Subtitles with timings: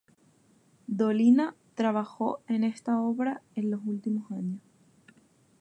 [0.87, 4.59] Dolina trabajó en esta obra en los últimos años.